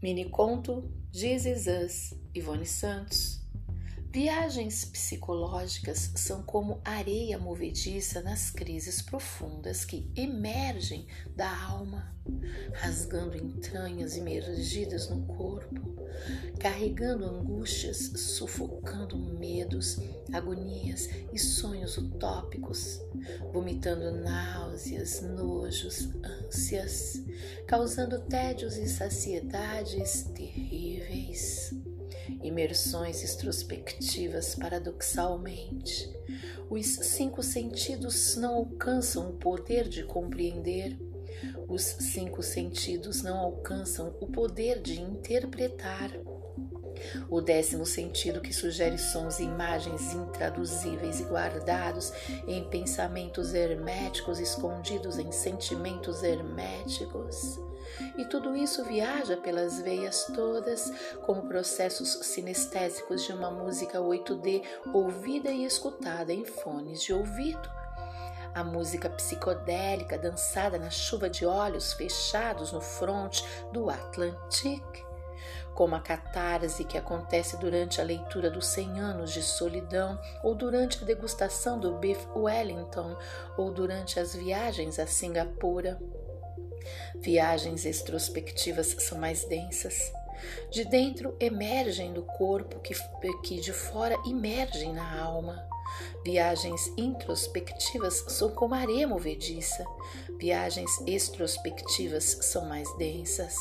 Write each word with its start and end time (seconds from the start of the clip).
Mini 0.00 0.30
conto 0.30 0.88
This 1.12 1.44
Is 1.44 1.66
Us, 1.66 2.14
Ivone 2.32 2.64
Santos. 2.64 3.37
Viagens 4.10 4.86
psicológicas 4.86 6.10
são 6.14 6.42
como 6.42 6.80
areia 6.82 7.38
movediça 7.38 8.22
nas 8.22 8.50
crises 8.50 9.02
profundas 9.02 9.84
que 9.84 10.10
emergem 10.16 11.06
da 11.36 11.54
alma, 11.64 12.16
rasgando 12.72 13.36
entranhas 13.36 14.16
imergidas 14.16 15.10
no 15.10 15.26
corpo, 15.26 15.94
carregando 16.58 17.26
angústias, 17.26 17.98
sufocando 18.16 19.18
medos, 19.18 19.98
agonias 20.32 21.06
e 21.30 21.38
sonhos 21.38 21.98
utópicos, 21.98 23.02
vomitando 23.52 24.10
náuseas, 24.10 25.20
nojos, 25.20 26.08
ânsias, 26.24 27.22
causando 27.66 28.20
tédios 28.20 28.78
e 28.78 28.88
saciedades 28.88 30.22
terríveis. 30.34 31.74
Imersões 32.42 33.22
extrospectivas 33.22 34.54
paradoxalmente. 34.54 36.10
Os 36.70 36.86
cinco 36.86 37.42
sentidos 37.42 38.36
não 38.36 38.54
alcançam 38.54 39.30
o 39.30 39.32
poder 39.34 39.88
de 39.88 40.02
compreender 40.02 40.98
os 41.68 41.82
cinco 41.82 42.42
sentidos 42.42 43.22
não 43.22 43.38
alcançam 43.38 44.16
o 44.20 44.26
poder 44.26 44.80
de 44.80 45.00
interpretar. 45.00 46.10
O 47.30 47.40
décimo 47.40 47.84
sentido, 47.84 48.40
que 48.40 48.52
sugere 48.52 48.98
sons 48.98 49.38
e 49.38 49.44
imagens 49.44 50.12
intraduzíveis 50.14 51.20
e 51.20 51.24
guardados 51.24 52.12
em 52.46 52.64
pensamentos 52.68 53.54
herméticos, 53.54 54.38
escondidos 54.38 55.18
em 55.18 55.30
sentimentos 55.32 56.22
herméticos. 56.22 57.58
E 58.16 58.24
tudo 58.26 58.54
isso 58.54 58.84
viaja 58.84 59.36
pelas 59.36 59.80
veias 59.80 60.24
todas, 60.34 60.92
como 61.24 61.48
processos 61.48 62.18
sinestésicos 62.22 63.24
de 63.24 63.32
uma 63.32 63.50
música 63.50 63.98
8D 63.98 64.62
ouvida 64.92 65.50
e 65.50 65.64
escutada 65.64 66.32
em 66.32 66.44
fones 66.44 67.02
de 67.02 67.12
ouvido 67.12 67.78
a 68.54 68.64
música 68.64 69.08
psicodélica 69.10 70.18
dançada 70.18 70.78
na 70.78 70.90
chuva 70.90 71.30
de 71.30 71.46
olhos 71.46 71.92
fechados 71.92 72.72
no 72.72 72.80
fronte 72.80 73.44
do 73.72 73.88
Atlantique, 73.88 75.04
como 75.78 75.94
a 75.94 76.00
catarse 76.00 76.82
que 76.82 76.98
acontece 76.98 77.56
durante 77.56 78.00
a 78.00 78.04
leitura 78.04 78.50
dos 78.50 78.66
100 78.66 78.98
anos 78.98 79.32
de 79.32 79.40
solidão, 79.44 80.18
ou 80.42 80.52
durante 80.52 81.00
a 81.00 81.06
degustação 81.06 81.78
do 81.78 81.92
Beef 81.98 82.18
Wellington, 82.34 83.16
ou 83.56 83.70
durante 83.70 84.18
as 84.18 84.34
viagens 84.34 84.98
a 84.98 85.06
Singapura. 85.06 85.96
Viagens 87.14 87.84
extrospectivas 87.84 88.88
são 88.98 89.18
mais 89.18 89.44
densas. 89.44 90.10
De 90.70 90.84
dentro 90.84 91.36
emergem 91.40 92.12
do 92.12 92.22
corpo, 92.22 92.80
que, 92.80 92.94
que 93.42 93.60
de 93.60 93.72
fora 93.72 94.16
emergem 94.26 94.92
na 94.92 95.20
alma. 95.20 95.68
Viagens 96.24 96.92
introspectivas 96.96 98.24
são 98.28 98.50
como 98.50 98.74
areia 98.74 99.08
movediça, 99.08 99.84
viagens 100.38 100.90
extrospectivas 101.06 102.38
são 102.42 102.66
mais 102.66 102.92
densas. 102.96 103.54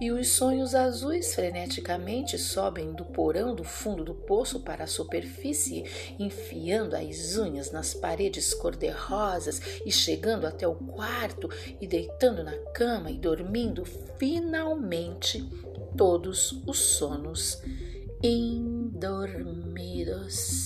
E 0.00 0.10
os 0.10 0.28
sonhos 0.30 0.74
azuis 0.74 1.34
freneticamente 1.34 2.38
sobem 2.38 2.92
do 2.92 3.04
porão 3.04 3.54
do 3.54 3.64
fundo 3.64 4.04
do 4.04 4.14
poço 4.14 4.60
para 4.60 4.84
a 4.84 4.88
superfície, 4.88 5.84
enfiando 6.18 6.96
as 6.96 7.36
unhas 7.36 7.70
nas 7.70 7.94
paredes 7.94 8.52
cor-de-rosas 8.52 9.60
e 9.84 9.92
chegando 9.92 10.46
até 10.46 10.66
o 10.66 10.74
quarto 10.74 11.48
e 11.80 11.86
deitando 11.86 12.42
na 12.42 12.56
cama 12.72 13.10
e 13.10 13.18
dormindo 13.18 13.84
finalmente 14.18 15.48
todos 15.96 16.62
os 16.66 16.78
sonos 16.78 17.62
indormidos. 18.22 20.63